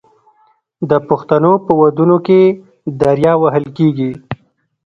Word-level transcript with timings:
د 0.89 0.91
پښتنو 1.07 1.53
په 1.65 1.71
ودونو 1.81 2.17
کې 2.27 2.39
دریا 3.01 3.33
وهل 3.43 3.65
کیږي. 3.77 4.11